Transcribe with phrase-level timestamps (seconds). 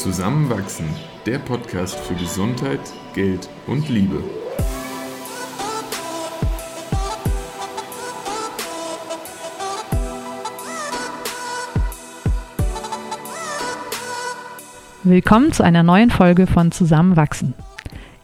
[0.00, 0.86] Zusammenwachsen,
[1.26, 2.80] der Podcast für Gesundheit,
[3.12, 4.24] Geld und Liebe.
[15.02, 17.52] Willkommen zu einer neuen Folge von Zusammenwachsen.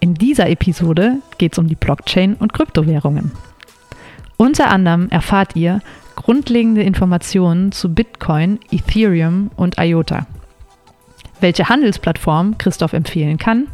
[0.00, 3.32] In dieser Episode geht es um die Blockchain und Kryptowährungen.
[4.38, 5.82] Unter anderem erfahrt ihr
[6.14, 10.26] grundlegende Informationen zu Bitcoin, Ethereum und IOTA
[11.40, 13.68] welche Handelsplattform Christoph empfehlen kann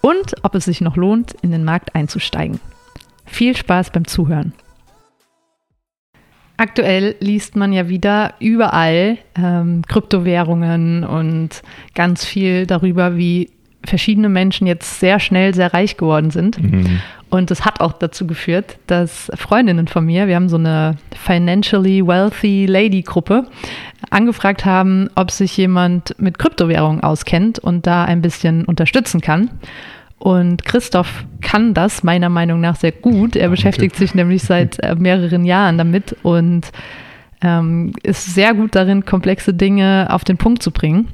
[0.00, 2.60] und ob es sich noch lohnt, in den Markt einzusteigen.
[3.26, 4.52] Viel Spaß beim Zuhören.
[6.56, 11.62] Aktuell liest man ja wieder überall ähm, Kryptowährungen und
[11.94, 13.50] ganz viel darüber, wie
[13.84, 16.60] verschiedene Menschen jetzt sehr schnell sehr reich geworden sind.
[16.60, 17.00] Mhm.
[17.30, 22.06] Und das hat auch dazu geführt, dass Freundinnen von mir, wir haben so eine Financially
[22.06, 23.46] Wealthy Lady Gruppe,
[24.10, 29.50] angefragt haben, ob sich jemand mit Kryptowährungen auskennt und da ein bisschen unterstützen kann.
[30.18, 33.36] Und Christoph kann das meiner Meinung nach sehr gut.
[33.36, 36.72] Er beschäftigt sich nämlich seit äh, mehreren Jahren damit und
[37.40, 41.08] ähm, ist sehr gut darin, komplexe Dinge auf den Punkt zu bringen.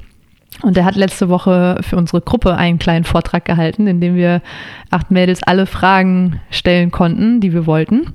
[0.61, 4.41] Und er hat letzte Woche für unsere Gruppe einen kleinen Vortrag gehalten, in dem wir
[4.89, 8.13] acht Mädels alle Fragen stellen konnten, die wir wollten.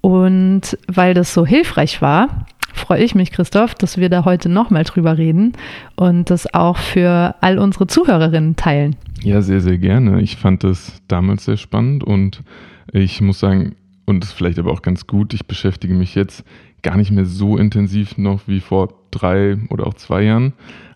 [0.00, 4.84] Und weil das so hilfreich war, freue ich mich, Christoph, dass wir da heute nochmal
[4.84, 5.52] drüber reden
[5.96, 8.96] und das auch für all unsere Zuhörerinnen teilen.
[9.22, 10.20] Ja, sehr, sehr gerne.
[10.20, 12.42] Ich fand das damals sehr spannend und
[12.92, 13.74] ich muss sagen,
[14.10, 16.44] und das ist vielleicht aber auch ganz gut, ich beschäftige mich jetzt
[16.82, 20.52] gar nicht mehr so intensiv noch wie vor drei oder auch zwei Jahren.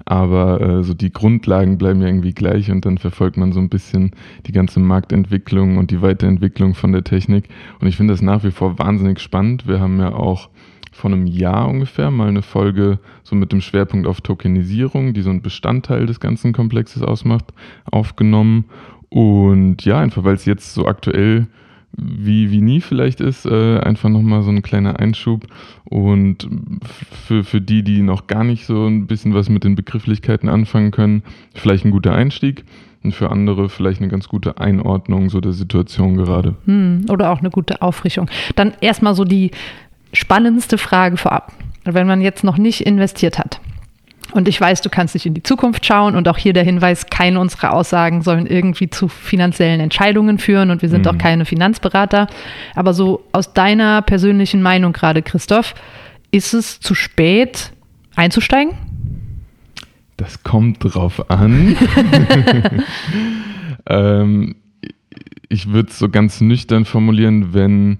[0.07, 3.71] Aber äh, so die Grundlagen bleiben ja irgendwie gleich und dann verfolgt man so ein
[3.71, 4.11] bisschen
[4.47, 7.49] die ganze Marktentwicklung und die Weiterentwicklung von der Technik.
[7.81, 9.67] Und ich finde das nach wie vor wahnsinnig spannend.
[9.67, 10.51] Wir haben ja auch
[10.93, 15.31] vor einem Jahr ungefähr mal eine Folge so mit dem Schwerpunkt auf Tokenisierung, die so
[15.31, 17.53] ein Bestandteil des ganzen Komplexes ausmacht,
[17.91, 18.67] aufgenommen.
[19.09, 21.47] Und ja, einfach weil es jetzt so aktuell
[21.97, 25.47] wie, wie nie vielleicht ist, äh, einfach nochmal so ein kleiner Einschub.
[25.85, 26.49] Und
[27.27, 30.91] für, für die, die noch gar nicht so ein bisschen was mit den Begrifflichkeiten anfangen
[30.91, 31.23] können,
[31.55, 32.65] vielleicht ein guter Einstieg.
[33.03, 36.55] Und für andere vielleicht eine ganz gute Einordnung so der Situation gerade.
[36.65, 38.31] Hm, oder auch eine gute Auffrischung.
[38.57, 39.51] Dann erstmal so die
[40.15, 41.53] spannendste Frage vorab.
[41.85, 43.61] Wenn man jetzt noch nicht investiert hat,
[44.35, 47.07] und ich weiß, du kannst nicht in die Zukunft schauen und auch hier der Hinweis,
[47.07, 51.13] keine unserer Aussagen sollen irgendwie zu finanziellen Entscheidungen führen und wir sind mhm.
[51.13, 52.27] auch keine Finanzberater.
[52.75, 55.75] Aber so aus deiner persönlichen Meinung gerade, Christoph,
[56.33, 57.73] ist es zu spät
[58.17, 58.75] einzusteigen?
[60.17, 61.77] Das kommt drauf an.
[63.87, 64.57] ähm,
[65.49, 67.99] ich würde es so ganz nüchtern formulieren, wenn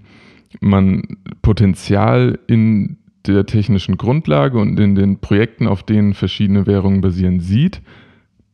[0.61, 1.03] man
[1.43, 2.97] Potenzial in
[3.27, 7.81] der technischen Grundlage und in den Projekten, auf denen verschiedene Währungen basieren, sieht,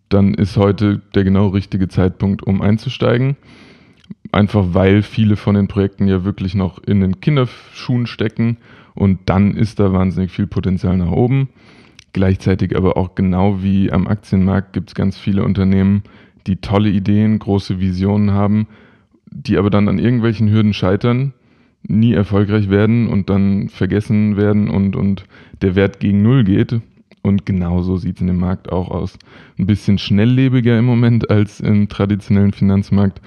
[0.08, 3.36] dann ist heute der genau richtige Zeitpunkt, um einzusteigen.
[4.32, 8.58] Einfach weil viele von den Projekten ja wirklich noch in den Kinderschuhen stecken
[8.94, 11.48] und dann ist da wahnsinnig viel Potenzial nach oben.
[12.12, 16.02] Gleichzeitig aber auch genau wie am Aktienmarkt gibt es ganz viele Unternehmen,
[16.46, 18.66] die tolle Ideen, große Visionen haben,
[19.26, 21.32] die aber dann an irgendwelchen Hürden scheitern,
[21.82, 25.24] nie erfolgreich werden und dann vergessen werden und, und
[25.62, 26.80] der Wert gegen Null geht.
[27.22, 29.18] Und genauso sieht es in dem Markt auch aus.
[29.58, 33.20] Ein bisschen schnelllebiger im Moment als im traditionellen Finanzmarkt.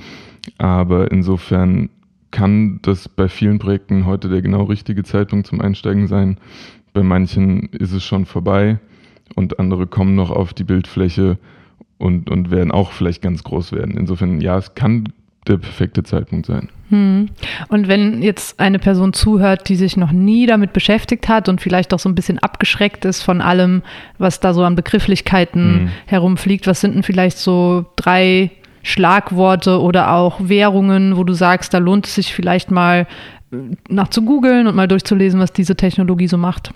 [0.57, 1.89] Aber insofern
[2.31, 6.37] kann das bei vielen Projekten heute der genau richtige Zeitpunkt zum Einsteigen sein.
[6.93, 8.79] Bei manchen ist es schon vorbei
[9.35, 11.37] und andere kommen noch auf die Bildfläche
[11.99, 13.95] und, und werden auch vielleicht ganz groß werden.
[13.97, 15.09] Insofern, ja, es kann
[15.47, 16.69] der perfekte Zeitpunkt sein.
[16.89, 17.29] Hm.
[17.69, 21.93] Und wenn jetzt eine Person zuhört, die sich noch nie damit beschäftigt hat und vielleicht
[21.93, 23.81] auch so ein bisschen abgeschreckt ist von allem,
[24.17, 25.89] was da so an Begrifflichkeiten hm.
[26.05, 28.51] herumfliegt, was sind denn vielleicht so drei
[28.83, 33.07] Schlagworte oder auch Währungen, wo du sagst, da lohnt es sich vielleicht mal
[33.51, 33.57] äh,
[33.89, 36.71] nach zu googeln und mal durchzulesen, was diese Technologie so macht?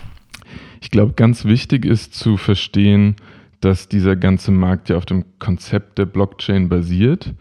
[0.80, 3.16] Ich glaube, ganz wichtig ist zu verstehen,
[3.60, 7.34] dass dieser ganze Markt ja auf dem Konzept der Blockchain basiert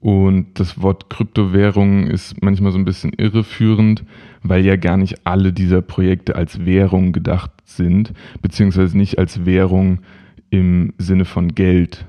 [0.00, 4.04] und das Wort Kryptowährung ist manchmal so ein bisschen irreführend,
[4.42, 10.00] weil ja gar nicht alle dieser Projekte als Währung gedacht sind, beziehungsweise nicht als Währung
[10.48, 12.06] im Sinne von Geld.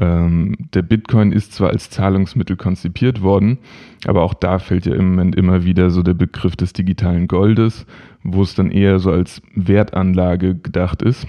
[0.00, 3.58] Ähm, der Bitcoin ist zwar als Zahlungsmittel konzipiert worden,
[4.06, 7.86] aber auch da fällt ja im Moment immer wieder so der Begriff des digitalen Goldes,
[8.24, 11.26] wo es dann eher so als Wertanlage gedacht ist.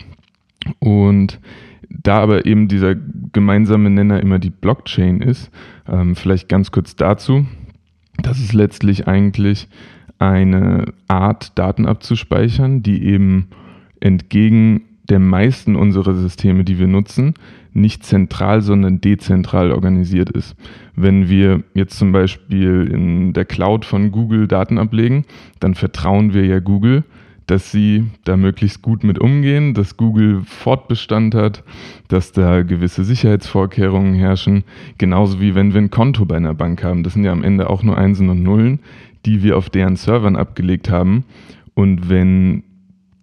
[0.80, 1.40] Und
[1.90, 5.52] da aber eben dieser gemeinsame Nenner immer die Blockchain ist,
[5.88, 7.46] ähm, vielleicht ganz kurz dazu.
[8.22, 9.68] Das ist letztlich eigentlich
[10.20, 13.48] eine Art, Daten abzuspeichern, die eben
[14.02, 17.34] entgegen der meisten unserer Systeme, die wir nutzen,
[17.74, 20.56] nicht zentral, sondern dezentral organisiert ist.
[20.96, 25.26] Wenn wir jetzt zum Beispiel in der Cloud von Google Daten ablegen,
[25.60, 27.04] dann vertrauen wir ja Google,
[27.50, 31.64] dass sie da möglichst gut mit umgehen, dass Google Fortbestand hat,
[32.08, 34.64] dass da gewisse Sicherheitsvorkehrungen herrschen,
[35.00, 37.02] genauso wie wenn wir ein Konto bei einer Bank haben.
[37.02, 38.80] Das sind ja am Ende auch nur Einsen und Nullen,
[39.26, 41.24] die wir auf deren Servern abgelegt haben.
[41.74, 42.64] Und wenn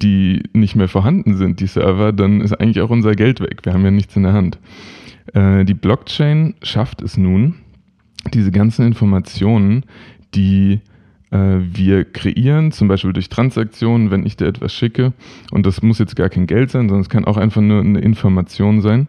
[0.03, 3.61] die nicht mehr vorhanden sind, die Server, dann ist eigentlich auch unser Geld weg.
[3.63, 4.59] Wir haben ja nichts in der Hand.
[5.35, 7.55] Äh, die Blockchain schafft es nun,
[8.35, 9.85] diese ganzen Informationen,
[10.35, 10.81] die
[11.31, 15.13] wir kreieren, zum Beispiel durch Transaktionen, wenn ich dir etwas schicke,
[15.51, 18.01] und das muss jetzt gar kein Geld sein, sondern es kann auch einfach nur eine
[18.01, 19.09] Information sein,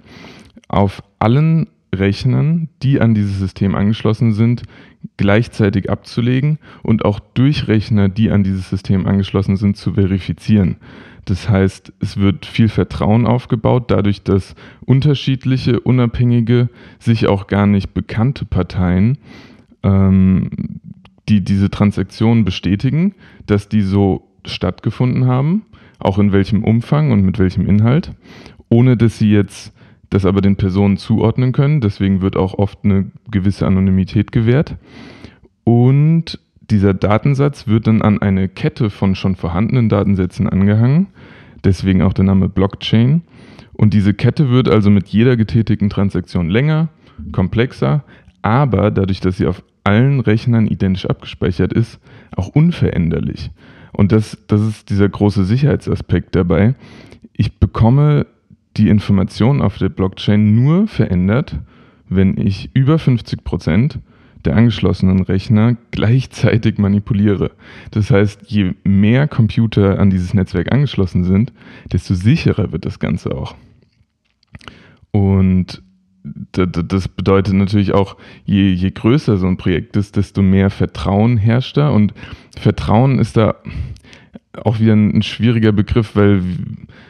[0.67, 4.63] auf allen Rechnern, die an dieses System angeschlossen sind,
[5.17, 10.77] gleichzeitig abzulegen und auch durch Rechner, die an dieses System angeschlossen sind, zu verifizieren.
[11.25, 14.55] Das heißt, es wird viel Vertrauen aufgebaut, dadurch, dass
[14.85, 19.17] unterschiedliche, unabhängige, sich auch gar nicht bekannte Parteien
[19.83, 20.49] ähm,
[21.29, 23.15] die diese Transaktionen bestätigen,
[23.45, 25.65] dass die so stattgefunden haben,
[26.00, 28.13] auch in welchem Umfang und mit welchem Inhalt,
[28.69, 29.74] ohne dass sie jetzt
[30.09, 31.81] das aber den Personen zuordnen können.
[31.81, 34.77] Deswegen wird auch oft eine gewisse Anonymität gewährt.
[35.63, 36.39] Und
[36.69, 41.07] dieser Datensatz wird dann an eine Kette von schon vorhandenen Datensätzen angehangen.
[41.63, 43.23] Deswegen auch der Name Blockchain.
[43.73, 46.89] Und diese Kette wird also mit jeder getätigten Transaktion länger,
[47.31, 48.03] komplexer,
[48.41, 51.99] aber dadurch, dass sie auf allen Rechnern identisch abgespeichert ist,
[52.35, 53.51] auch unveränderlich.
[53.93, 56.75] Und das, das ist dieser große Sicherheitsaspekt dabei.
[57.31, 58.27] Ich bekomme
[58.75, 61.55] die Information auf der Blockchain nur verändert,
[62.09, 63.99] wenn ich über 50 Prozent
[64.43, 67.51] der angeschlossenen Rechner gleichzeitig manipuliere.
[67.91, 71.53] Das heißt, je mehr Computer an dieses Netzwerk angeschlossen sind,
[71.93, 73.55] desto sicherer wird das Ganze auch.
[75.11, 75.81] Und
[76.51, 81.77] das bedeutet natürlich auch, je, je größer so ein Projekt ist, desto mehr Vertrauen herrscht
[81.77, 81.89] da.
[81.89, 82.13] Und
[82.57, 83.56] Vertrauen ist da
[84.63, 86.41] auch wieder ein, schwieriger Begriff, weil,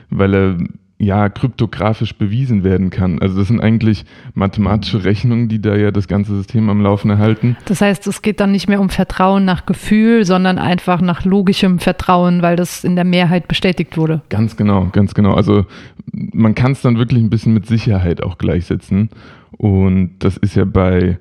[0.10, 0.58] weil er
[1.00, 3.20] ja kryptografisch bewiesen werden kann.
[3.20, 4.04] Also das sind eigentlich
[4.34, 7.56] mathematische Rechnungen, die da ja das ganze System am Laufen erhalten.
[7.66, 11.78] Das heißt, es geht dann nicht mehr um Vertrauen nach Gefühl, sondern einfach nach logischem
[11.78, 14.22] Vertrauen, weil das in der Mehrheit bestätigt wurde.
[14.30, 15.34] Ganz genau, ganz genau.
[15.34, 15.66] Also
[16.12, 19.10] man kann es dann wirklich ein bisschen mit Sicherheit auch gleichsetzen.
[19.52, 21.20] Und das ist ja bei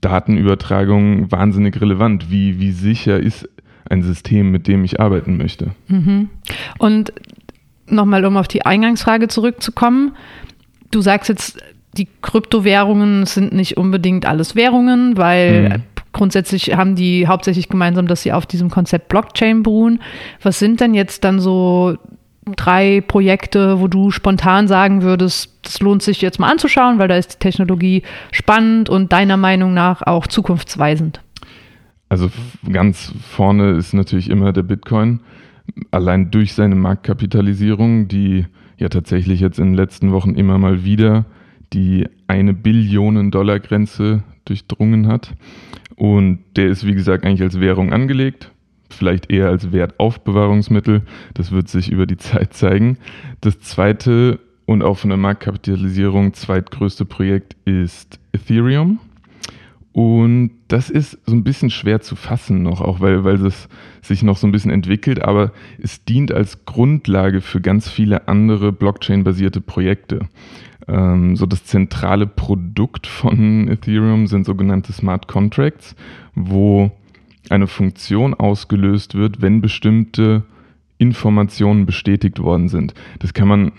[0.00, 2.30] Datenübertragungen wahnsinnig relevant.
[2.30, 3.48] Wie, wie sicher ist
[3.90, 5.72] ein System, mit dem ich arbeiten möchte?
[5.88, 6.28] Mhm.
[6.78, 7.12] Und
[7.92, 10.16] nochmal, um auf die Eingangsfrage zurückzukommen.
[10.90, 11.58] Du sagst jetzt,
[11.92, 15.82] die Kryptowährungen sind nicht unbedingt alles Währungen, weil mhm.
[16.12, 20.00] grundsätzlich haben die hauptsächlich gemeinsam, dass sie auf diesem Konzept Blockchain beruhen.
[20.42, 21.96] Was sind denn jetzt dann so
[22.56, 27.16] drei Projekte, wo du spontan sagen würdest, das lohnt sich jetzt mal anzuschauen, weil da
[27.16, 28.02] ist die Technologie
[28.32, 31.20] spannend und deiner Meinung nach auch zukunftsweisend?
[32.08, 32.30] Also
[32.70, 35.20] ganz vorne ist natürlich immer der Bitcoin
[35.90, 38.46] allein durch seine Marktkapitalisierung, die
[38.78, 41.26] ja tatsächlich jetzt in den letzten Wochen immer mal wieder
[41.72, 45.34] die eine Billionen Dollar Grenze durchdrungen hat.
[45.96, 48.52] Und der ist, wie gesagt, eigentlich als Währung angelegt,
[48.88, 51.02] vielleicht eher als Wertaufbewahrungsmittel.
[51.34, 52.98] Das wird sich über die Zeit zeigen.
[53.40, 59.00] Das zweite und auch von der Marktkapitalisierung zweitgrößte Projekt ist Ethereum.
[59.98, 63.68] Und das ist so ein bisschen schwer zu fassen noch, auch weil, weil es
[64.00, 65.50] sich noch so ein bisschen entwickelt, aber
[65.82, 70.28] es dient als Grundlage für ganz viele andere Blockchain-basierte Projekte.
[70.86, 75.96] Ähm, so das zentrale Produkt von Ethereum sind sogenannte Smart Contracts,
[76.36, 76.92] wo
[77.50, 80.44] eine Funktion ausgelöst wird, wenn bestimmte
[80.98, 82.94] Informationen bestätigt worden sind.
[83.18, 83.72] Das kann man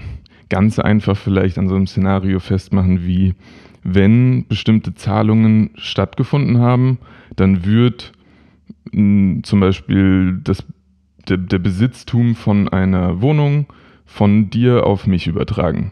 [0.50, 3.36] ganz einfach vielleicht an so einem Szenario festmachen wie
[3.84, 7.00] wenn bestimmte Zahlungen stattgefunden haben,
[7.36, 8.12] dann wird
[8.92, 10.66] mh, zum Beispiel das,
[11.28, 13.68] der, der Besitztum von einer Wohnung
[14.06, 15.92] von dir auf mich übertragen.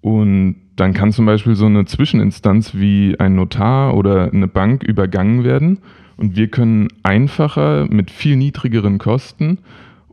[0.00, 5.42] Und dann kann zum Beispiel so eine Zwischeninstanz wie ein Notar oder eine Bank übergangen
[5.42, 5.80] werden.
[6.16, 9.58] Und wir können einfacher mit viel niedrigeren Kosten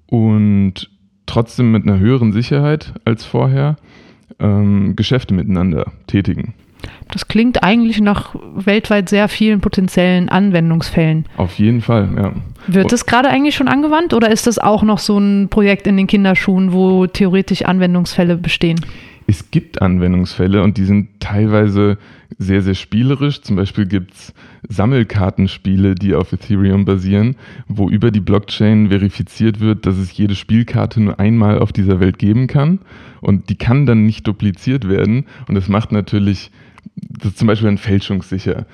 [0.08, 0.90] und
[1.26, 3.76] trotzdem mit einer höheren Sicherheit als vorher
[4.40, 6.54] ähm, Geschäfte miteinander tätigen.
[7.12, 11.26] Das klingt eigentlich nach weltweit sehr vielen potenziellen Anwendungsfällen.
[11.38, 12.34] Auf jeden Fall, ja.
[12.68, 15.98] Wird das gerade eigentlich schon angewandt oder ist das auch noch so ein Projekt in
[15.98, 18.82] den Kinderschuhen, wo theoretisch Anwendungsfälle bestehen?
[19.28, 21.98] Es gibt Anwendungsfälle und die sind teilweise
[22.38, 23.42] sehr, sehr spielerisch.
[23.42, 24.34] Zum Beispiel gibt es
[24.70, 27.36] Sammelkartenspiele, die auf Ethereum basieren,
[27.68, 32.20] wo über die Blockchain verifiziert wird, dass es jede Spielkarte nur einmal auf dieser Welt
[32.20, 32.80] geben kann
[33.22, 36.52] und die kann dann nicht dupliziert werden und das macht natürlich,
[36.96, 38.66] das ist zum Beispiel ein fälschungssicher.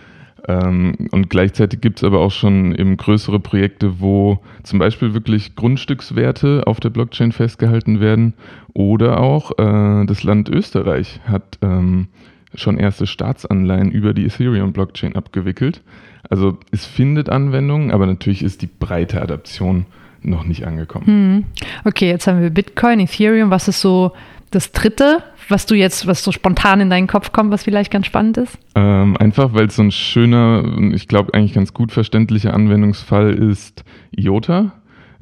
[0.48, 5.56] Ähm, und gleichzeitig gibt es aber auch schon eben größere Projekte, wo zum Beispiel wirklich
[5.56, 8.34] Grundstückswerte auf der Blockchain festgehalten werden.
[8.74, 12.08] Oder auch äh, das Land Österreich hat ähm,
[12.56, 15.82] schon erste Staatsanleihen über die Ethereum-Blockchain abgewickelt.
[16.30, 19.86] Also es findet Anwendungen, aber natürlich ist die breite Adaption
[20.24, 21.06] noch nicht angekommen.
[21.06, 21.44] Hm.
[21.84, 23.50] Okay, jetzt haben wir Bitcoin, Ethereum.
[23.50, 24.12] Was ist so
[24.52, 28.06] das dritte, was du jetzt, was so spontan in deinen Kopf kommt, was vielleicht ganz
[28.06, 28.58] spannend ist?
[28.76, 33.84] Ähm, einfach, weil es so ein schöner, ich glaube eigentlich ganz gut verständlicher Anwendungsfall ist
[34.12, 34.74] IOTA.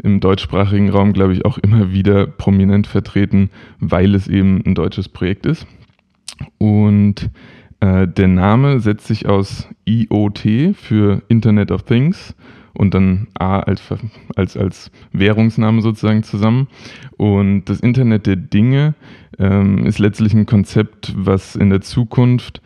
[0.02, 5.10] Im deutschsprachigen Raum, glaube ich, auch immer wieder prominent vertreten, weil es eben ein deutsches
[5.10, 5.68] Projekt ist.
[6.58, 7.30] Und
[7.82, 12.34] äh, der Name setzt sich aus IoT für Internet of Things
[12.74, 13.82] und dann A als,
[14.36, 16.68] als, als Währungsname sozusagen zusammen.
[17.18, 18.96] Und das Internet der Dinge
[19.38, 22.62] ähm, ist letztlich ein Konzept, was in der Zukunft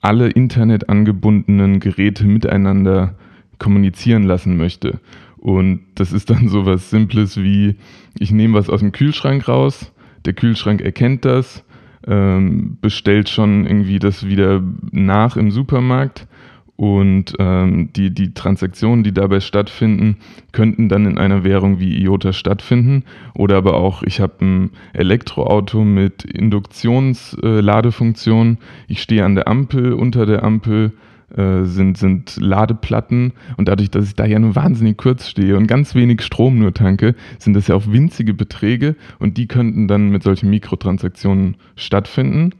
[0.00, 3.14] alle Internet angebundenen Geräte miteinander
[3.58, 5.00] kommunizieren lassen möchte.
[5.38, 7.76] Und das ist dann so was Simples wie,
[8.18, 9.92] ich nehme was aus dem Kühlschrank raus,
[10.24, 11.64] der Kühlschrank erkennt das,
[12.06, 16.26] ähm, bestellt schon irgendwie das wieder nach im Supermarkt
[16.76, 20.16] und ähm, die, die Transaktionen, die dabei stattfinden,
[20.50, 23.04] könnten dann in einer Währung wie IOTA stattfinden.
[23.34, 28.54] Oder aber auch, ich habe ein Elektroauto mit Induktionsladefunktion.
[28.54, 28.56] Äh,
[28.88, 30.90] ich stehe an der Ampel, unter der Ampel
[31.36, 33.34] äh, sind, sind Ladeplatten.
[33.56, 36.74] Und dadurch, dass ich da ja nur wahnsinnig kurz stehe und ganz wenig Strom nur
[36.74, 38.96] tanke, sind das ja auch winzige Beträge.
[39.20, 42.50] Und die könnten dann mit solchen Mikrotransaktionen stattfinden.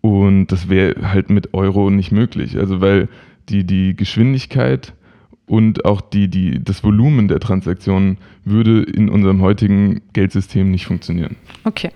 [0.00, 2.58] Und das wäre halt mit Euro nicht möglich.
[2.58, 3.08] Also weil
[3.48, 4.92] die, die Geschwindigkeit
[5.46, 11.36] und auch die, die, das Volumen der Transaktionen würde in unserem heutigen Geldsystem nicht funktionieren.
[11.64, 11.90] Okay,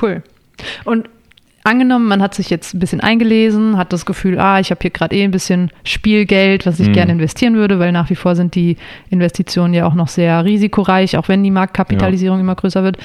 [0.00, 0.22] cool.
[0.84, 1.08] Und
[1.64, 4.90] angenommen, man hat sich jetzt ein bisschen eingelesen, hat das Gefühl, ah, ich habe hier
[4.90, 6.92] gerade eh ein bisschen Spielgeld, was ich mhm.
[6.92, 8.76] gerne investieren würde, weil nach wie vor sind die
[9.10, 12.42] Investitionen ja auch noch sehr risikoreich, auch wenn die Marktkapitalisierung ja.
[12.42, 12.98] immer größer wird.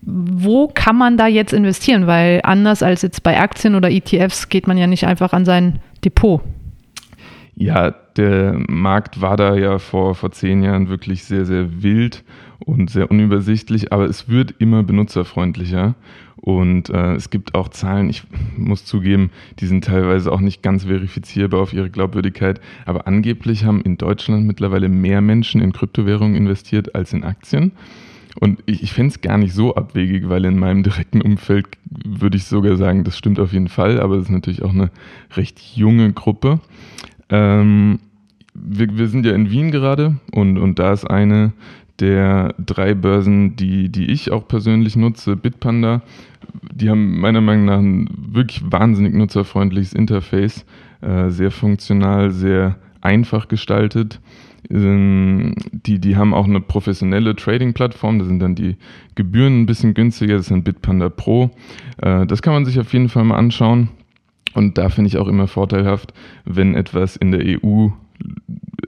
[0.00, 2.06] Wo kann man da jetzt investieren?
[2.06, 5.78] Weil anders als jetzt bei Aktien oder ETFs geht man ja nicht einfach an sein
[6.04, 6.40] Depot.
[7.54, 12.24] Ja, der Markt war da ja vor, vor zehn Jahren wirklich sehr, sehr wild
[12.60, 15.94] und sehr unübersichtlich, aber es wird immer benutzerfreundlicher.
[16.36, 18.24] Und äh, es gibt auch Zahlen, ich
[18.56, 19.30] muss zugeben,
[19.60, 24.44] die sind teilweise auch nicht ganz verifizierbar auf ihre Glaubwürdigkeit, aber angeblich haben in Deutschland
[24.44, 27.70] mittlerweile mehr Menschen in Kryptowährungen investiert als in Aktien.
[28.40, 31.66] Und ich, ich fände es gar nicht so abwegig, weil in meinem direkten Umfeld
[32.04, 34.90] würde ich sogar sagen, das stimmt auf jeden Fall, aber es ist natürlich auch eine
[35.36, 36.60] recht junge Gruppe.
[37.32, 37.98] Ähm,
[38.54, 41.52] wir, wir, sind ja in Wien gerade und, und da ist eine
[41.98, 46.02] der drei Börsen, die, die ich auch persönlich nutze, Bitpanda.
[46.74, 50.66] Die haben meiner Meinung nach ein wirklich wahnsinnig nutzerfreundliches Interface,
[51.00, 54.20] äh, sehr funktional, sehr einfach gestaltet.
[54.70, 58.76] Ähm, die, die haben auch eine professionelle Trading-Plattform, da sind dann die
[59.14, 61.50] Gebühren ein bisschen günstiger, das ist ein Bitpanda Pro.
[61.98, 63.88] Äh, das kann man sich auf jeden Fall mal anschauen.
[64.54, 66.12] Und da finde ich auch immer vorteilhaft,
[66.44, 67.88] wenn etwas in der EU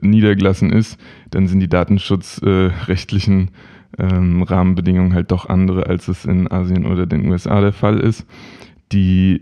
[0.01, 0.99] niedergelassen ist,
[1.31, 3.49] dann sind die datenschutzrechtlichen
[3.97, 8.25] ähm, Rahmenbedingungen halt doch andere, als es in Asien oder den USA der Fall ist.
[8.91, 9.41] Die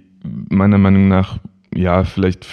[0.50, 1.40] meiner Meinung nach
[1.76, 2.48] ja vielleicht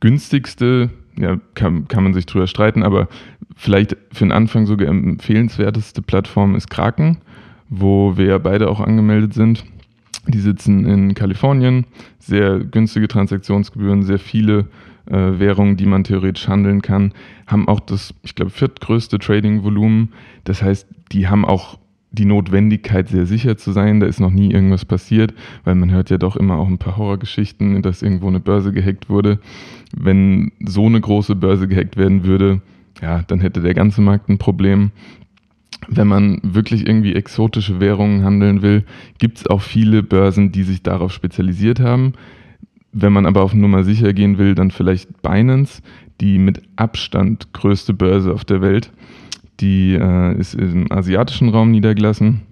[0.00, 3.08] günstigste, ja, kann, kann man sich drüber streiten, aber
[3.56, 7.18] vielleicht für den Anfang sogar empfehlenswerteste Plattform ist Kraken,
[7.68, 9.64] wo wir ja beide auch angemeldet sind.
[10.28, 11.86] Die sitzen in Kalifornien,
[12.18, 14.66] sehr günstige Transaktionsgebühren, sehr viele
[15.06, 17.12] äh, Währungen, die man theoretisch handeln kann,
[17.46, 20.12] haben auch das, ich glaube, viertgrößte Trading-Volumen.
[20.44, 21.78] Das heißt, die haben auch
[22.10, 24.00] die Notwendigkeit, sehr sicher zu sein.
[24.00, 26.96] Da ist noch nie irgendwas passiert, weil man hört ja doch immer auch ein paar
[26.96, 29.40] Horrorgeschichten, dass irgendwo eine Börse gehackt wurde.
[29.96, 32.60] Wenn so eine große Börse gehackt werden würde,
[33.00, 34.90] ja, dann hätte der ganze Markt ein Problem
[35.86, 38.84] wenn man wirklich irgendwie exotische Währungen handeln will,
[39.18, 42.14] gibt es auch viele Börsen, die sich darauf spezialisiert haben.
[42.92, 45.82] Wenn man aber auf Nummer sicher gehen will, dann vielleicht Binance,
[46.20, 48.90] die mit Abstand größte Börse auf der Welt.
[49.60, 52.42] Die äh, ist im asiatischen Raum niedergelassen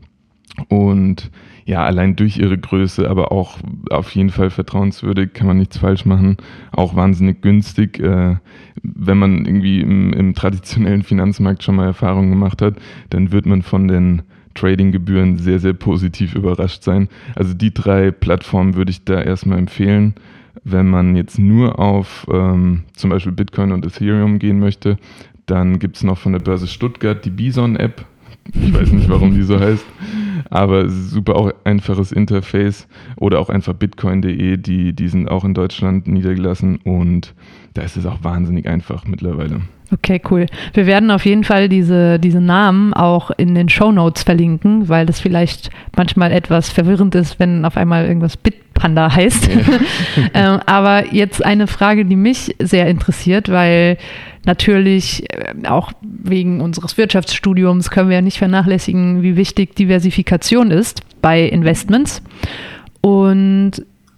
[0.69, 1.31] und
[1.67, 3.59] ja, allein durch ihre Größe, aber auch
[3.91, 6.37] auf jeden Fall vertrauenswürdig, kann man nichts falsch machen.
[6.71, 7.99] Auch wahnsinnig günstig.
[7.99, 8.37] Äh,
[8.83, 12.77] wenn man irgendwie im, im, traditionellen Finanzmarkt schon mal Erfahrungen gemacht hat,
[13.11, 14.23] dann wird man von den
[14.55, 17.09] Trading-Gebühren sehr, sehr positiv überrascht sein.
[17.35, 20.15] Also die drei Plattformen würde ich da erstmal empfehlen.
[20.63, 24.99] Wenn man jetzt nur auf ähm, zum Beispiel Bitcoin und Ethereum gehen möchte,
[25.47, 28.05] dann gibt es noch von der Börse Stuttgart die Bison-App.
[28.53, 29.85] Ich weiß nicht, warum die so heißt,
[30.51, 36.07] aber super auch einfaches Interface oder auch einfach bitcoin.de, die, die sind auch in Deutschland
[36.07, 37.35] niedergelassen und
[37.75, 39.61] da ist es auch wahnsinnig einfach mittlerweile.
[39.93, 40.47] Okay, cool.
[40.75, 45.07] Wir werden auf jeden Fall diese, diese Namen auch in den Show Notes verlinken, weil
[45.07, 49.49] das vielleicht manchmal etwas verwirrend ist, wenn auf einmal irgendwas Bitpanda heißt.
[49.49, 49.61] Ja.
[50.35, 53.97] ähm, aber jetzt eine Frage, die mich sehr interessiert, weil
[54.45, 60.26] natürlich äh, auch wegen unseres Wirtschaftsstudiums können wir ja nicht vernachlässigen, wie wichtig Diversifikation
[60.71, 62.23] ist bei Investments.
[63.01, 63.73] Und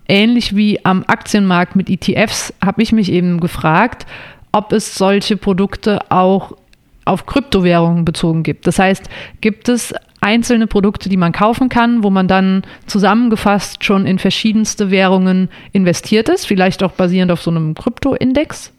[0.09, 4.07] ähnlich wie am Aktienmarkt mit ETFs habe ich mich eben gefragt,
[4.53, 6.57] ob es solche Produkte auch
[7.05, 8.67] auf Kryptowährungen bezogen gibt.
[8.67, 9.09] Das heißt,
[9.41, 14.91] gibt es einzelne Produkte, die man kaufen kann, wo man dann zusammengefasst schon in verschiedenste
[14.91, 18.73] Währungen investiert ist, vielleicht auch basierend auf so einem Kryptoindex?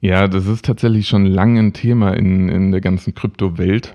[0.00, 3.92] Ja, das ist tatsächlich schon lange ein Thema in, in der ganzen Kryptowelt,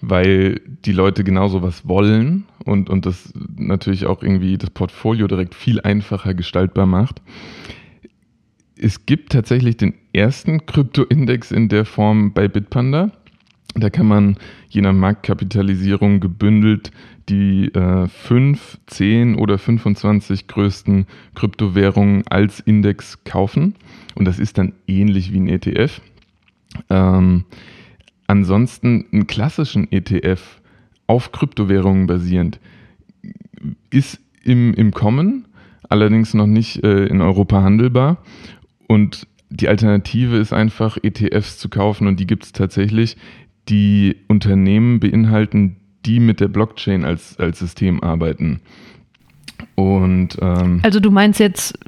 [0.00, 5.54] weil die Leute genau sowas wollen und, und das natürlich auch irgendwie das Portfolio direkt
[5.54, 7.22] viel einfacher gestaltbar macht.
[8.78, 13.10] Es gibt tatsächlich den ersten Kryptoindex in der Form bei Bitpanda.
[13.74, 14.36] Da kann man
[14.68, 16.90] je nach Marktkapitalisierung gebündelt
[17.28, 23.74] die äh, 5, 10 oder 25 größten Kryptowährungen als Index kaufen.
[24.14, 26.00] Und das ist dann ähnlich wie ein ETF.
[26.88, 27.44] Ähm,
[28.26, 30.60] ansonsten einen klassischen ETF
[31.06, 32.58] auf Kryptowährungen basierend
[33.90, 35.46] ist im, im Kommen,
[35.88, 38.18] allerdings noch nicht äh, in Europa handelbar.
[38.88, 43.16] Und die Alternative ist einfach, ETFs zu kaufen und die gibt es tatsächlich,
[43.68, 48.60] die Unternehmen beinhalten, die mit der Blockchain als, als System arbeiten.
[49.74, 51.78] Und, ähm, also du meinst jetzt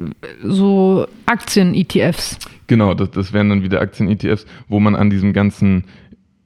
[0.43, 2.39] so Aktien-ETFs?
[2.67, 5.85] Genau, das, das wären dann wieder Aktien-ETFs, wo man an diesem ganzen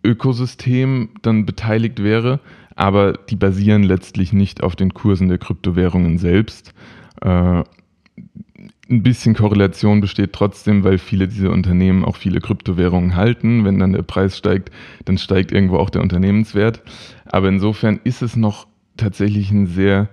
[0.04, 2.40] Ökosystem dann beteiligt wäre,
[2.74, 6.74] aber die basieren letztlich nicht auf den Kursen der Kryptowährungen selbst.
[7.20, 7.62] Äh,
[8.90, 13.64] ein bisschen Korrelation besteht trotzdem, weil viele dieser Unternehmen auch viele Kryptowährungen halten.
[13.64, 14.70] Wenn dann der Preis steigt,
[15.04, 16.82] dann steigt irgendwo auch der Unternehmenswert.
[17.24, 20.08] Aber insofern ist es noch tatsächlich ein sehr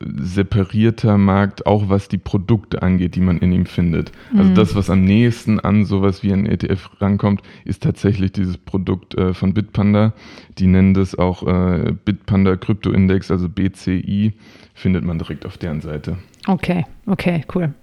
[0.00, 4.12] separierter Markt, auch was die Produkte angeht, die man in ihm findet.
[4.36, 4.54] Also mhm.
[4.54, 9.34] das, was am nächsten an sowas wie ein ETF rankommt, ist tatsächlich dieses Produkt äh,
[9.34, 10.12] von Bitpanda.
[10.58, 14.34] Die nennen das auch äh, Bitpanda Krypto Index, also BCI,
[14.74, 16.18] findet man direkt auf deren Seite.
[16.46, 17.74] Okay, okay, cool.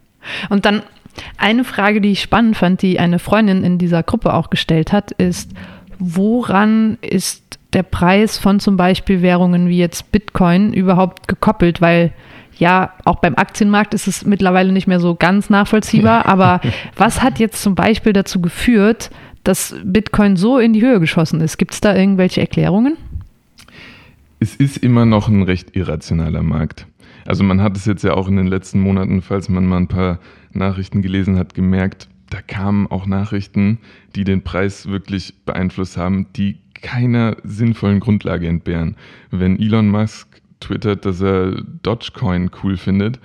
[0.49, 0.83] Und dann
[1.37, 5.11] eine Frage, die ich spannend fand, die eine Freundin in dieser Gruppe auch gestellt hat,
[5.11, 5.51] ist,
[5.99, 7.44] woran ist
[7.75, 11.81] der Preis von zum Beispiel Währungen wie jetzt Bitcoin überhaupt gekoppelt?
[11.81, 12.13] Weil
[12.57, 16.61] ja, auch beim Aktienmarkt ist es mittlerweile nicht mehr so ganz nachvollziehbar, aber
[16.95, 19.11] was hat jetzt zum Beispiel dazu geführt,
[19.43, 21.57] dass Bitcoin so in die Höhe geschossen ist?
[21.57, 22.97] Gibt es da irgendwelche Erklärungen?
[24.39, 26.88] Es ist immer noch ein recht irrationaler Markt.
[27.25, 29.88] Also man hat es jetzt ja auch in den letzten Monaten, falls man mal ein
[29.88, 30.19] paar
[30.51, 33.79] Nachrichten gelesen hat, gemerkt, da kamen auch Nachrichten,
[34.15, 38.95] die den Preis wirklich beeinflusst haben, die keiner sinnvollen Grundlage entbehren.
[39.31, 43.19] Wenn Elon Musk twittert, dass er Dogecoin cool findet,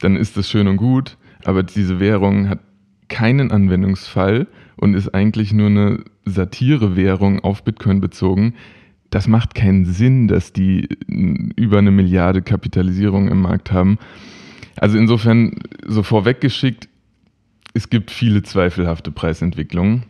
[0.00, 2.60] dann ist das schön und gut, aber diese Währung hat
[3.08, 8.52] keinen Anwendungsfall und ist eigentlich nur eine Satire-Währung auf Bitcoin bezogen,
[9.08, 13.98] das macht keinen Sinn, dass die über eine Milliarde Kapitalisierung im Markt haben.
[14.76, 16.90] Also insofern so vorweggeschickt,
[17.72, 20.04] es gibt viele zweifelhafte Preisentwicklungen.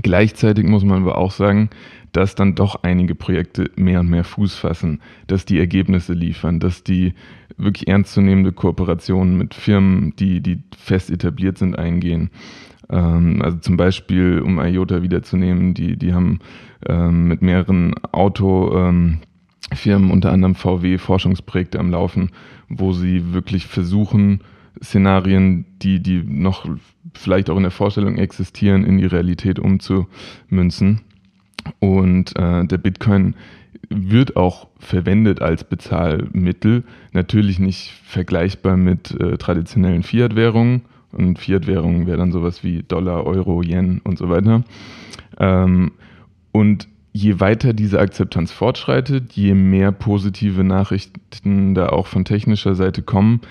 [0.00, 1.68] Gleichzeitig muss man aber auch sagen,
[2.12, 6.84] dass dann doch einige Projekte mehr und mehr Fuß fassen, dass die Ergebnisse liefern, dass
[6.84, 7.14] die
[7.56, 12.30] wirklich ernstzunehmende Kooperationen mit Firmen, die, die fest etabliert sind, eingehen.
[12.90, 16.40] Ähm, also zum Beispiel, um IOTA wiederzunehmen, die, die haben
[16.86, 19.20] ähm, mit mehreren Autofirmen,
[19.84, 22.30] ähm, unter anderem VW, Forschungsprojekte am Laufen,
[22.68, 24.40] wo sie wirklich versuchen,
[24.82, 26.66] Szenarien, die, die noch
[27.14, 31.00] vielleicht auch in der Vorstellung existieren, in die Realität umzumünzen.
[31.78, 33.34] Und äh, der Bitcoin
[33.88, 40.82] wird auch verwendet als Bezahlmittel, natürlich nicht vergleichbar mit äh, traditionellen Fiat-Währungen.
[41.12, 44.64] Und Fiat-Währungen wäre dann sowas wie Dollar, Euro, Yen und so weiter.
[45.38, 45.92] Ähm,
[46.52, 53.02] und je weiter diese Akzeptanz fortschreitet, je mehr positive Nachrichten da auch von technischer Seite
[53.02, 53.42] kommen,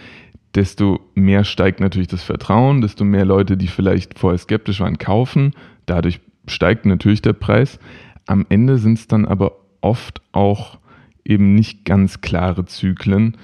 [0.56, 5.54] desto mehr steigt natürlich das Vertrauen, desto mehr Leute, die vielleicht vorher skeptisch waren, kaufen.
[5.86, 7.80] Dadurch steigt natürlich der Preis.
[8.28, 10.80] Am Ende sind es dann aber oft auch
[11.26, 13.38] eben nicht ganz klare Zyklen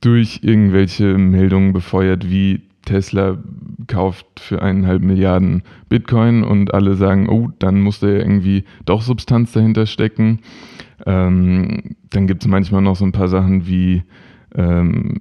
[0.00, 3.38] durch irgendwelche Meldungen befeuert, wie Tesla
[3.86, 9.02] kauft für eineinhalb Milliarden Bitcoin und alle sagen, oh, dann muss da ja irgendwie doch
[9.02, 10.40] Substanz dahinter stecken.
[11.06, 14.02] Ähm, dann gibt es manchmal noch so ein paar Sachen wie
[14.54, 15.18] ähm,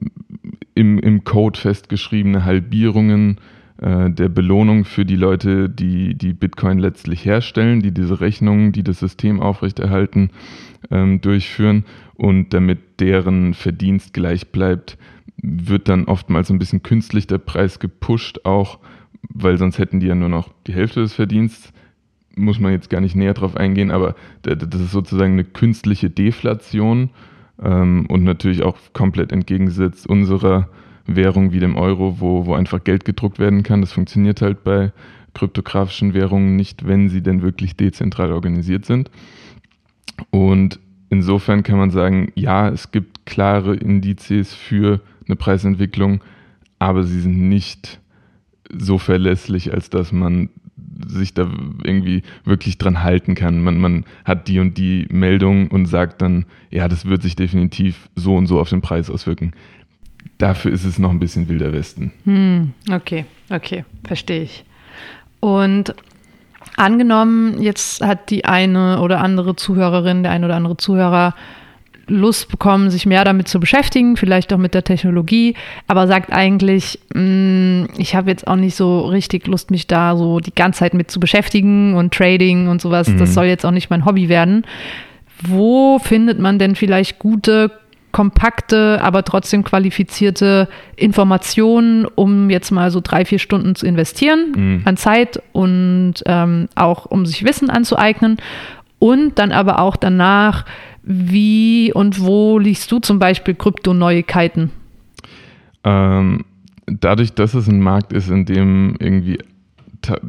[0.73, 3.39] im, im Code festgeschriebene Halbierungen
[3.81, 8.83] äh, der Belohnung für die Leute, die die Bitcoin letztlich herstellen, die diese Rechnungen, die
[8.83, 10.31] das System aufrechterhalten,
[10.91, 11.85] ähm, durchführen.
[12.15, 14.97] Und damit deren Verdienst gleich bleibt,
[15.41, 18.79] wird dann oftmals ein bisschen künstlich der Preis gepusht, auch
[19.29, 21.71] weil sonst hätten die ja nur noch die Hälfte des Verdienstes.
[22.35, 27.09] Muss man jetzt gar nicht näher drauf eingehen, aber das ist sozusagen eine künstliche Deflation
[27.61, 30.69] ähm, und natürlich auch komplett entgegengesetzt unserer
[31.15, 33.81] Währung wie dem Euro, wo, wo einfach Geld gedruckt werden kann.
[33.81, 34.91] Das funktioniert halt bei
[35.33, 39.09] kryptografischen Währungen nicht, wenn sie denn wirklich dezentral organisiert sind.
[40.31, 46.21] Und insofern kann man sagen, ja, es gibt klare Indizes für eine Preisentwicklung,
[46.79, 47.99] aber sie sind nicht
[48.71, 50.49] so verlässlich, als dass man
[51.07, 51.49] sich da
[51.83, 53.61] irgendwie wirklich dran halten kann.
[53.61, 58.09] Man, man hat die und die Meldung und sagt dann, ja, das wird sich definitiv
[58.15, 59.53] so und so auf den Preis auswirken.
[60.37, 62.13] Dafür ist es noch ein bisschen wilder Westen.
[62.25, 64.63] Hm, okay, okay, verstehe ich.
[65.39, 65.93] Und
[66.77, 71.35] angenommen, jetzt hat die eine oder andere Zuhörerin, der eine oder andere Zuhörer
[72.09, 75.55] Lust bekommen, sich mehr damit zu beschäftigen, vielleicht auch mit der Technologie,
[75.87, 80.15] aber sagt eigentlich, mh, mm, ich habe jetzt auch nicht so richtig Lust, mich da
[80.15, 83.07] so die ganze Zeit mit zu beschäftigen und Trading und sowas.
[83.07, 83.17] Mhm.
[83.17, 84.65] Das soll jetzt auch nicht mein Hobby werden.
[85.41, 87.71] Wo findet man denn vielleicht gute,
[88.11, 94.81] kompakte, aber trotzdem qualifizierte Informationen, um jetzt mal so drei, vier Stunden zu investieren mhm.
[94.85, 98.37] an Zeit und ähm, auch um sich Wissen anzueignen
[98.97, 100.65] und dann aber auch danach
[101.03, 104.71] wie und wo liest du zum Beispiel Krypto-Neuigkeiten?
[105.83, 106.45] Ähm,
[106.85, 109.39] dadurch, dass es ein Markt ist, in dem irgendwie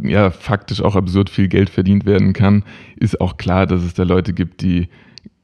[0.02, 2.64] ja, faktisch auch absurd viel Geld verdient werden kann,
[2.96, 4.88] ist auch klar, dass es da Leute gibt, die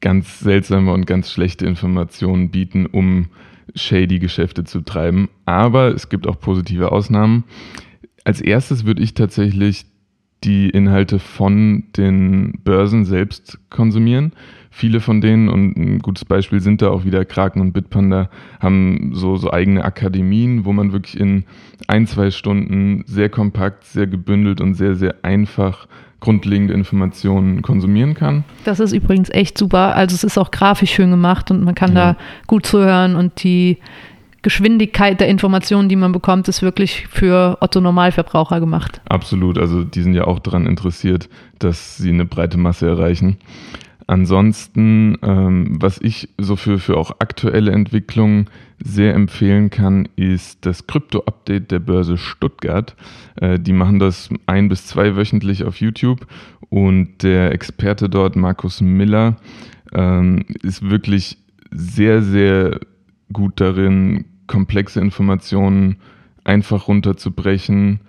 [0.01, 3.27] ganz seltsame und ganz schlechte Informationen bieten, um
[3.75, 5.29] shady Geschäfte zu treiben.
[5.45, 7.45] Aber es gibt auch positive Ausnahmen.
[8.25, 9.87] Als erstes würde ich tatsächlich
[10.45, 14.33] die Inhalte von den Börsen selbst konsumieren.
[14.71, 18.29] Viele von denen, und ein gutes Beispiel sind da auch wieder Kraken und Bitpanda,
[18.61, 21.45] haben so, so eigene Akademien, wo man wirklich in
[21.89, 25.89] ein, zwei Stunden sehr kompakt, sehr gebündelt und sehr, sehr einfach
[26.21, 28.45] grundlegende Informationen konsumieren kann.
[28.65, 29.95] Das ist übrigens echt super.
[29.95, 32.13] Also es ist auch grafisch schön gemacht und man kann ja.
[32.13, 33.79] da gut zuhören und die
[34.43, 39.01] Geschwindigkeit der Informationen, die man bekommt, ist wirklich für Otto Normalverbraucher gemacht.
[39.09, 39.59] Absolut.
[39.59, 43.39] Also die sind ja auch daran interessiert, dass sie eine breite Masse erreichen.
[44.07, 48.47] Ansonsten, ähm, was ich so für, für auch aktuelle Entwicklungen
[48.83, 52.95] sehr empfehlen kann, ist das Krypto-Update der Börse Stuttgart.
[53.37, 56.27] Äh, die machen das ein- bis zweiwöchentlich auf YouTube
[56.69, 59.37] und der Experte dort, Markus Miller,
[59.93, 61.39] ähm, ist wirklich
[61.71, 62.81] sehr, sehr
[63.33, 65.97] gut darin, komplexe Informationen
[66.45, 68.01] einfach runterzubrechen,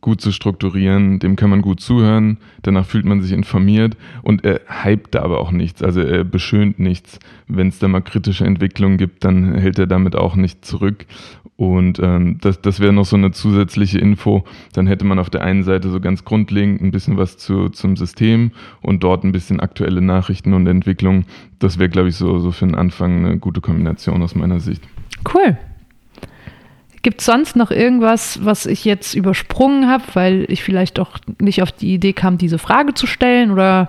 [0.00, 4.60] gut zu strukturieren, dem kann man gut zuhören, danach fühlt man sich informiert und er
[4.84, 7.18] hypt da aber auch nichts, also er beschönt nichts.
[7.48, 11.06] Wenn es da mal kritische Entwicklungen gibt, dann hält er damit auch nicht zurück.
[11.56, 14.44] Und ähm, das, das wäre noch so eine zusätzliche Info.
[14.74, 17.96] Dann hätte man auf der einen Seite so ganz grundlegend ein bisschen was zu, zum
[17.96, 18.50] System
[18.82, 21.24] und dort ein bisschen aktuelle Nachrichten und Entwicklungen.
[21.58, 24.82] Das wäre, glaube ich, so, so für den Anfang eine gute Kombination aus meiner Sicht.
[25.34, 25.56] Cool.
[27.02, 31.62] Gibt es sonst noch irgendwas, was ich jetzt übersprungen habe, weil ich vielleicht auch nicht
[31.62, 33.88] auf die Idee kam, diese Frage zu stellen oder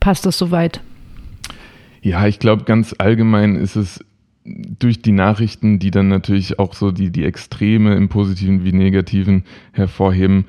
[0.00, 0.80] passt das soweit?
[2.02, 4.04] Ja, ich glaube, ganz allgemein ist es
[4.44, 9.44] durch die Nachrichten, die dann natürlich auch so die, die Extreme im Positiven wie Negativen
[9.72, 10.46] hervorheben,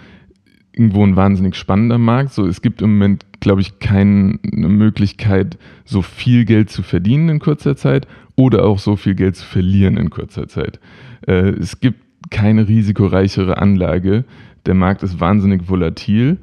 [0.72, 2.34] irgendwo ein wahnsinnig spannender Markt.
[2.34, 7.40] So, es gibt im Moment, glaube ich, keine Möglichkeit, so viel Geld zu verdienen in
[7.40, 10.80] kurzer Zeit oder auch so viel Geld zu verlieren in kurzer Zeit.
[11.28, 12.00] Äh, es gibt
[12.30, 14.26] keine risikoreichere Anlage.
[14.66, 16.38] Der Markt ist wahnsinnig volatil.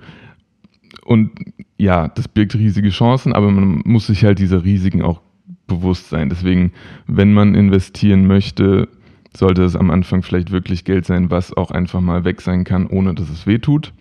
[1.04, 1.30] Und
[1.76, 5.20] ja, das birgt riesige Chancen, aber man muss sich halt dieser Risiken auch
[5.66, 6.28] bewusst sein.
[6.28, 6.72] Deswegen,
[7.06, 8.88] wenn man investieren möchte,
[9.36, 12.86] sollte es am Anfang vielleicht wirklich Geld sein, was auch einfach mal weg sein kann,
[12.86, 13.92] ohne dass es weh tut.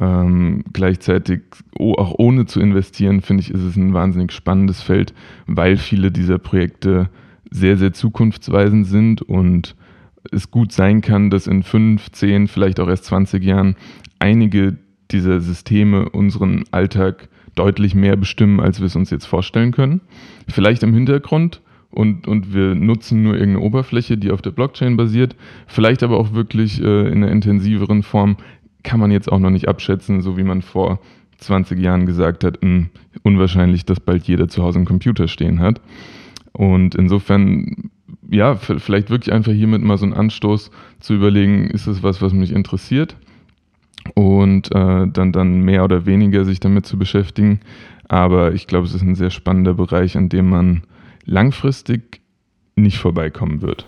[0.00, 1.40] Ähm, gleichzeitig,
[1.76, 5.12] oh, auch ohne zu investieren, finde ich, ist es ein wahnsinnig spannendes Feld,
[5.46, 7.10] weil viele dieser Projekte
[7.50, 9.74] sehr, sehr zukunftsweisend sind und
[10.30, 13.76] es gut sein kann, dass in fünf, zehn, vielleicht auch erst 20 Jahren
[14.18, 14.76] einige
[15.10, 20.00] dieser Systeme unseren Alltag deutlich mehr bestimmen, als wir es uns jetzt vorstellen können.
[20.48, 25.34] Vielleicht im Hintergrund und, und wir nutzen nur irgendeine Oberfläche, die auf der Blockchain basiert.
[25.66, 28.36] Vielleicht aber auch wirklich äh, in einer intensiveren Form
[28.82, 31.00] kann man jetzt auch noch nicht abschätzen, so wie man vor
[31.38, 32.90] 20 Jahren gesagt hat, mh, hm,
[33.22, 35.80] unwahrscheinlich, dass bald jeder zu Hause einen Computer stehen hat.
[36.52, 37.90] Und insofern,
[38.28, 42.32] ja, vielleicht wirklich einfach hiermit mal so einen Anstoß zu überlegen, ist es was, was
[42.32, 43.16] mich interessiert?
[44.14, 47.60] Und äh, dann, dann mehr oder weniger sich damit zu beschäftigen.
[48.08, 50.82] Aber ich glaube, es ist ein sehr spannender Bereich, an dem man
[51.24, 52.20] langfristig
[52.74, 53.86] nicht vorbeikommen wird.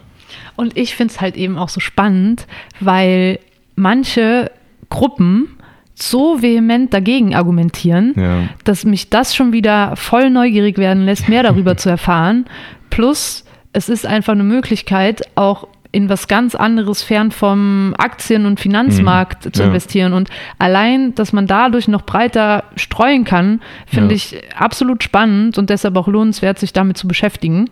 [0.57, 2.47] Und ich finde es halt eben auch so spannend,
[2.81, 3.41] weil
[3.77, 4.51] manche
[4.91, 5.57] Gruppen
[5.95, 8.49] so vehement dagegen argumentieren, ja.
[8.65, 12.47] dass mich das schon wieder voll neugierig werden lässt, mehr darüber zu erfahren.
[12.91, 18.61] Plus, es ist einfach eine Möglichkeit, auch in was ganz anderes fern vom Aktien- und
[18.61, 19.53] Finanzmarkt mhm.
[19.53, 19.69] zu ja.
[19.69, 20.13] investieren.
[20.13, 24.17] Und allein, dass man dadurch noch breiter streuen kann, finde ja.
[24.17, 27.71] ich absolut spannend und deshalb auch lohnenswert, sich damit zu beschäftigen.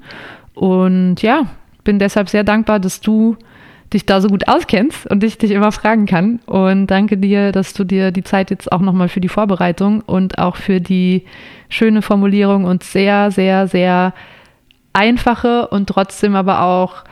[0.54, 1.46] Und ja,
[1.84, 3.36] bin deshalb sehr dankbar, dass du
[3.92, 6.40] dich da so gut auskennst und ich dich immer fragen kann.
[6.46, 10.38] Und danke dir, dass du dir die Zeit jetzt auch nochmal für die Vorbereitung und
[10.38, 11.24] auch für die
[11.68, 14.12] schöne Formulierung und sehr, sehr, sehr
[14.92, 17.04] einfache und trotzdem aber auch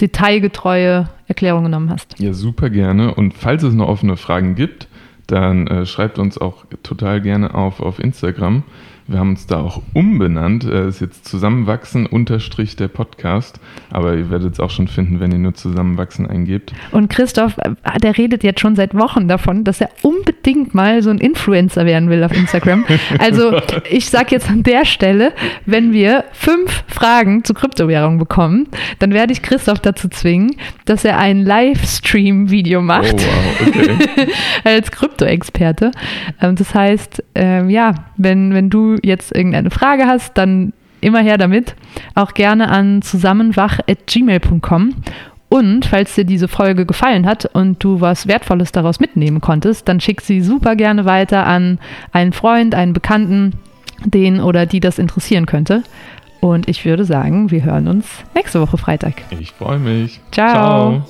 [0.00, 2.18] detailgetreue Erklärung genommen hast.
[2.18, 3.14] Ja, super gerne.
[3.14, 4.88] Und falls es noch offene Fragen gibt,
[5.26, 8.62] dann äh, schreibt uns auch total gerne auf, auf Instagram.
[9.06, 10.64] Wir haben uns da auch umbenannt.
[10.64, 13.60] Es ist jetzt Zusammenwachsen unterstrich der Podcast.
[13.90, 16.72] Aber ihr werdet es auch schon finden, wenn ihr nur Zusammenwachsen eingebt.
[16.90, 21.10] Und Christoph, äh, der redet jetzt schon seit Wochen davon, dass er unbedingt mal so
[21.10, 22.84] ein Influencer werden will auf Instagram.
[23.18, 23.56] Also
[23.90, 25.32] ich sage jetzt an der Stelle,
[25.66, 28.66] wenn wir fünf Fragen zu Kryptowährung bekommen,
[28.98, 33.14] dann werde ich Christoph dazu zwingen, dass er ein Livestream-Video macht.
[33.14, 34.28] Oh, wow, okay.
[34.64, 35.90] als Krypto-Experte.
[36.40, 41.38] Ähm, das heißt, ähm, ja, wenn, wenn du jetzt irgendeine Frage hast, dann immer her
[41.38, 41.74] damit.
[42.14, 44.94] Auch gerne an zusammenwach.gmail.com.
[45.48, 50.00] Und falls dir diese Folge gefallen hat und du was Wertvolles daraus mitnehmen konntest, dann
[50.00, 51.78] schick sie super gerne weiter an
[52.10, 53.52] einen Freund, einen Bekannten,
[54.04, 55.84] den oder die das interessieren könnte.
[56.40, 59.22] Und ich würde sagen, wir hören uns nächste Woche Freitag.
[59.30, 60.20] Ich freue mich.
[60.32, 60.50] Ciao.
[60.50, 61.04] Ciao.